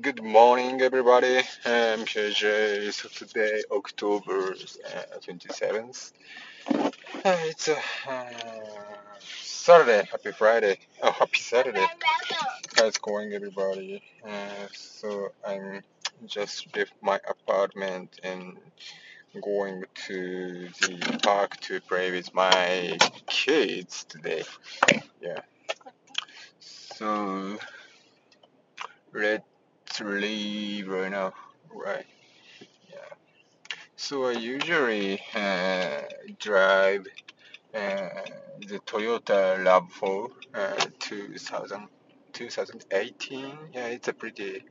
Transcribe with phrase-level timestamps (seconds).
[0.00, 1.38] Good morning, everybody.
[1.64, 2.92] I'm PJ.
[2.92, 6.12] So today, October uh, 27th.
[7.24, 7.76] Uh, it's uh,
[9.20, 10.08] Saturday.
[10.10, 10.78] Happy Friday.
[11.00, 11.86] Oh, happy Saturday.
[12.76, 14.02] How's it going, everybody?
[14.28, 15.82] Uh, so I'm
[16.26, 18.58] just left my apartment and
[19.40, 22.98] going to the park to play with my
[23.28, 24.42] kids today.
[25.20, 25.40] Yeah.
[26.58, 27.58] So
[29.14, 29.44] let's
[30.00, 31.32] leave right now.
[31.72, 32.06] Right.
[32.90, 33.14] Yeah.
[33.96, 36.02] So I usually uh,
[36.38, 37.06] drive
[37.74, 38.08] uh,
[38.68, 41.88] the Toyota RAV4 uh, 2000,
[42.32, 43.58] 2018.
[43.74, 44.62] Yeah, it's a pretty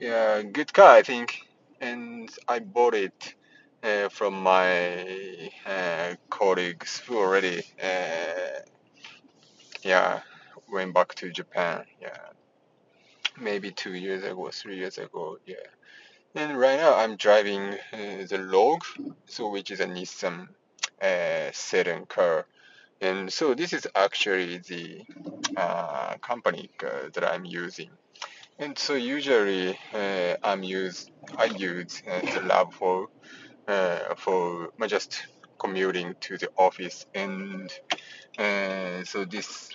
[0.00, 1.38] yeah good car, I think.
[1.80, 3.34] And I bought it
[3.82, 8.60] uh, from my uh, colleagues who already uh,
[9.82, 10.20] yeah
[10.70, 11.84] went back to Japan.
[12.00, 12.16] Yeah,
[13.40, 15.38] maybe two years ago, three years ago.
[15.46, 15.56] Yeah.
[16.34, 18.84] And right now I'm driving uh, the Rogue,
[19.26, 20.48] so which is a Nissan
[21.00, 22.46] uh, sedan car.
[23.00, 25.02] And so this is actually the
[25.56, 27.90] uh, company car that I'm using.
[28.58, 33.08] And so usually uh, I'm use I use uh, the lab for
[33.66, 35.26] uh, for uh, just
[35.58, 37.06] commuting to the office.
[37.14, 37.70] And
[38.38, 39.70] uh, so this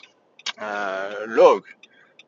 [0.58, 1.66] uh, Rogue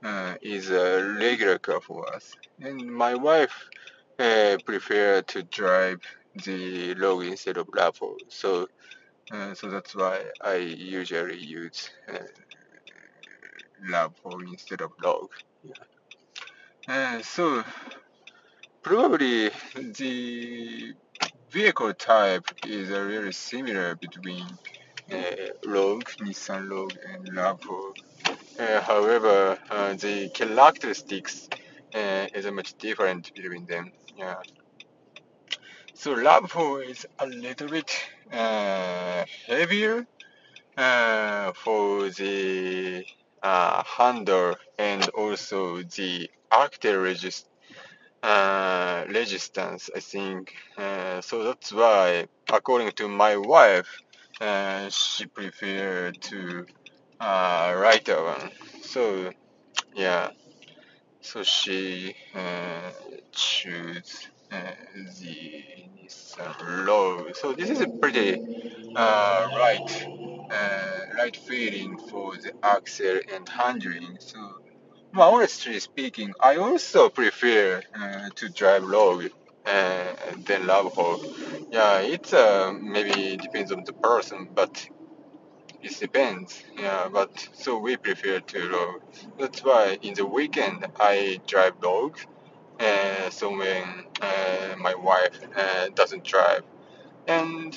[0.03, 2.35] uh, is a regular car for us.
[2.61, 3.69] And my wife
[4.17, 6.01] uh, prefer to drive
[6.45, 8.15] the Rogue instead of RAV4.
[8.29, 8.67] So
[9.31, 12.17] uh, so that's why I usually use uh,
[13.87, 15.31] RAV4 instead of Rogue.
[16.87, 17.21] Yeah.
[17.21, 17.63] So
[18.81, 20.93] probably the
[21.51, 24.45] vehicle type is uh, really similar between
[25.11, 25.15] uh,
[25.65, 27.93] Rogue, Nissan Rogue, and RAV4.
[28.59, 31.47] Uh, however, uh, the characteristics
[31.95, 33.93] uh, is much different between them.
[34.17, 34.35] Yeah.
[35.93, 37.89] So RAV4 is a little bit
[39.47, 40.05] heavier
[41.55, 43.05] for the
[43.85, 47.47] handle and also the active resist,
[48.23, 50.53] uh, resistance, I think.
[50.77, 54.01] Uh, so that's why, according to my wife,
[54.41, 56.65] uh, she preferred to
[57.19, 58.51] uh, one.
[58.81, 59.31] So
[59.95, 60.29] yeah,
[61.21, 62.91] so she uh,
[63.31, 64.71] choose uh,
[65.19, 65.63] the
[65.95, 67.35] Nissan Rogue.
[67.35, 68.41] So this is a pretty
[68.95, 70.07] uh, right
[70.51, 74.17] uh, right feeling for the axle and handling.
[74.19, 74.39] So
[75.13, 79.25] well, honestly speaking, I also prefer uh, to drive Rogue
[79.65, 80.03] uh,
[80.45, 81.67] than RAV4.
[81.71, 84.87] Yeah, it's uh, maybe depends on the person, but
[85.81, 86.63] it depends.
[86.77, 89.01] Yeah, but so we prefer to Rogue.
[89.39, 92.17] That's why in the weekend I drive Rogue.
[92.79, 96.63] Uh, so when uh, my wife uh, doesn't drive,
[97.27, 97.75] and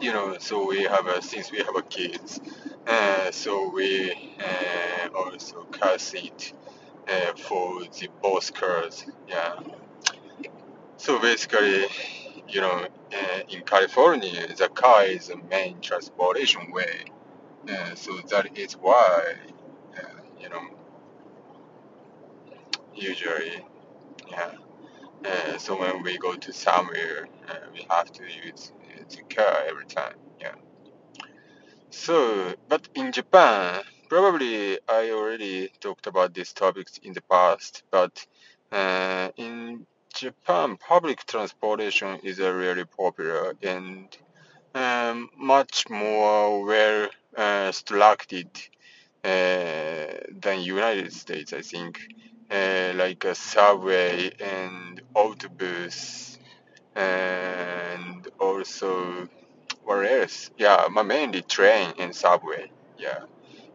[0.00, 2.40] you know, so we have a since we have a kids,
[2.86, 6.52] uh, so we uh, also car seat
[7.08, 9.06] uh, for the both cars.
[9.28, 9.58] Yeah.
[10.96, 11.86] So basically,
[12.52, 17.06] you know, uh, in California, the car is the main transportation way.
[17.68, 19.34] Uh, so that is why,
[19.98, 20.62] uh, you know,
[22.94, 23.64] usually,
[24.30, 24.52] yeah.
[25.24, 28.72] Uh, so when we go to somewhere, uh, we have to use
[29.10, 30.16] the car every time.
[30.40, 30.54] Yeah.
[31.90, 38.26] So, but in Japan, probably I already talked about these topics in the past, but
[38.72, 44.16] uh, in Japan, public transportation is really popular and
[44.74, 48.50] um, much more well uh, structured
[49.24, 50.06] uh,
[50.42, 52.00] than United States, I think.
[52.50, 56.38] Uh, like a subway and autobus
[56.96, 59.28] and also
[59.84, 60.50] what else?
[60.58, 62.70] Yeah, mainly train and subway.
[62.98, 63.20] Yeah.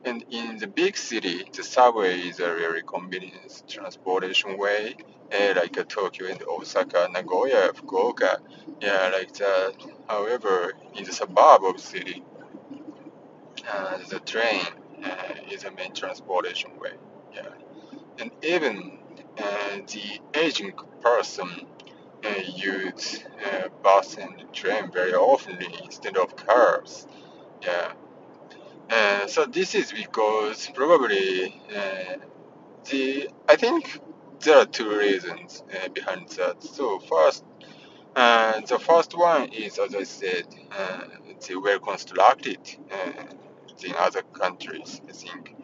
[0.06, 4.95] And in the big city, the subway is a really convenient transportation way,
[5.33, 8.39] uh, like uh, Tokyo and Osaka, Nagoya, Fukuoka,
[8.80, 9.74] yeah, like that.
[10.07, 12.24] However, in the suburb of the city,
[13.69, 14.66] uh, the train
[15.04, 16.94] uh, is a main transportation way.
[17.33, 17.50] Yeah.
[18.19, 19.00] And even
[19.38, 21.68] uh, the aging person
[22.45, 23.24] use
[23.83, 27.07] bus and train very often instead of cars.
[29.27, 32.15] So this is because probably uh,
[32.89, 34.00] the I think
[34.41, 36.63] there are two reasons uh, behind that.
[36.63, 37.44] So first,
[38.15, 41.03] uh, the first one is as I said, uh,
[41.47, 42.59] the well constructed
[42.91, 43.24] uh,
[43.85, 45.01] in other countries.
[45.09, 45.56] I think,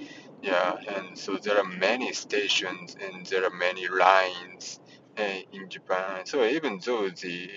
[0.42, 4.80] Yeah, and so there are many stations and there are many lines
[5.18, 5.24] uh,
[5.54, 6.26] in Japan.
[6.26, 7.50] So even though the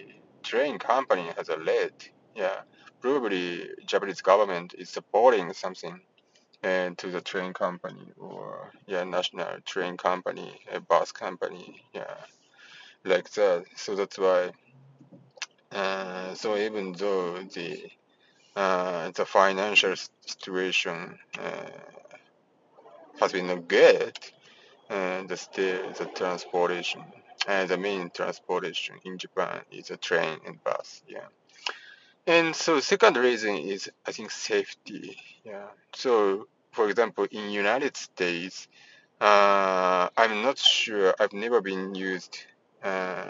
[0.43, 1.95] train company has a lead,
[2.37, 2.61] yeah,
[3.01, 6.01] probably Japanese government is supporting something
[6.63, 12.17] and to the train company or yeah national train company a bus company yeah
[13.05, 13.65] like that.
[13.77, 14.53] So that's why
[15.73, 17.85] uh, so even though the
[18.57, 19.95] uh, the financial
[20.27, 21.71] situation uh,
[23.21, 24.19] has been not good
[24.91, 27.05] uh, the still the transportation
[27.49, 31.29] uh, the main transportation in Japan is a train and bus yeah
[32.27, 38.69] and so second reason is I think safety yeah so for example in United States
[39.21, 41.15] uh, I'm not sure.
[41.19, 42.37] I've never been used
[42.83, 43.25] uh,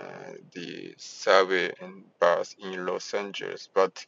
[0.52, 4.04] the subway and bus in Los Angeles, but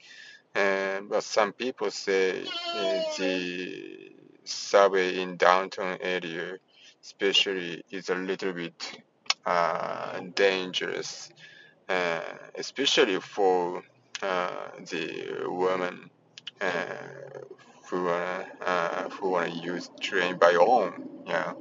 [0.57, 4.11] uh, but some people say uh, the
[4.43, 6.59] subway in downtown area,
[7.01, 9.03] especially, is a little bit
[9.47, 11.31] uh, dangerous,
[11.89, 12.21] uh,
[12.57, 13.85] especially for
[14.21, 16.11] the women
[16.61, 17.41] uh,
[17.89, 21.09] who wanna uh, who wanna use train by own.
[21.27, 21.53] Yeah.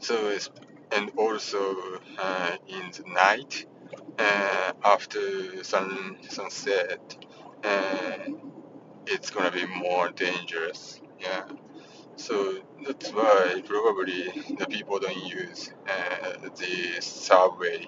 [0.00, 0.50] So it's,
[0.92, 1.76] and also
[2.18, 3.66] uh, in the night
[4.18, 7.16] uh, after sun sunset,
[7.64, 8.18] uh,
[9.06, 11.00] it's gonna be more dangerous.
[11.20, 11.44] Yeah.
[12.16, 14.24] So that's why probably
[14.58, 17.86] the people don't use uh, the subway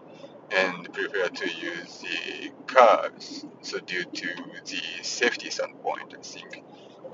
[0.51, 3.45] and prefer to use the cars.
[3.63, 4.29] So due to
[4.65, 6.65] the safety standpoint, I think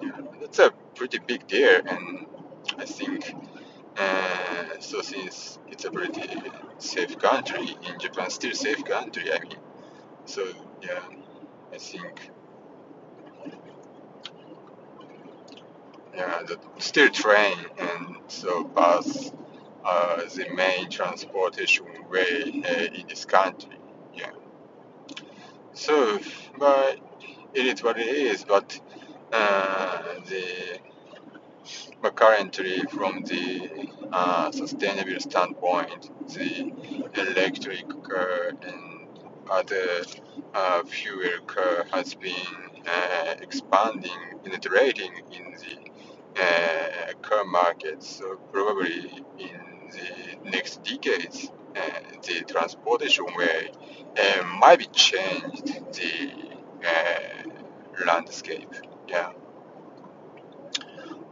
[0.03, 2.27] yeah, that's a pretty big deal, and
[2.79, 3.35] I think
[3.99, 6.29] uh, so since it's a pretty
[6.79, 9.33] safe country in Japan, still safe country.
[9.33, 9.59] I mean,
[10.27, 10.47] so
[10.83, 11.01] yeah,
[11.73, 12.31] I think
[16.17, 19.33] yeah, the still train and so bus
[19.85, 23.79] are the main transportation way uh, in this country.
[24.15, 24.31] Yeah.
[25.73, 26.19] So,
[26.59, 26.99] but
[27.53, 28.45] it is what it is.
[28.45, 28.81] But
[29.33, 30.79] uh, the
[32.03, 36.71] but currently, from the uh, sustainable standpoint, the
[37.15, 39.09] electric car and
[39.51, 40.03] other
[40.53, 42.35] uh, fuel car has been
[42.87, 44.11] uh, expanding,
[44.43, 48.03] penetrating in the uh, car market.
[48.03, 49.54] So probably in
[50.85, 51.81] decades, uh,
[52.23, 53.71] the transportation way
[54.19, 56.33] uh, might be changed the
[56.87, 58.73] uh, landscape.
[59.09, 59.33] Yeah.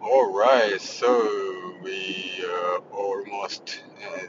[0.02, 3.82] All right, so we are almost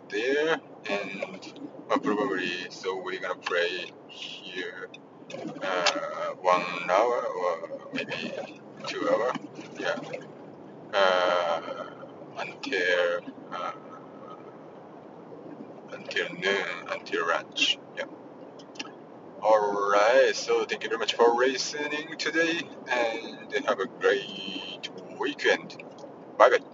[0.09, 0.59] there,
[0.89, 1.53] and
[1.89, 4.87] probably so we're gonna play here
[5.63, 8.33] uh, one hour or maybe
[8.85, 9.33] two hour,
[9.79, 9.99] yeah,
[10.93, 11.61] uh,
[12.37, 13.21] until
[13.51, 13.71] uh,
[16.15, 18.05] until noon, until lunch, yeah.
[19.41, 22.61] All right, so thank you very much for listening today,
[22.91, 24.89] and have a great
[25.19, 25.77] weekend.
[26.37, 26.72] Bye bye.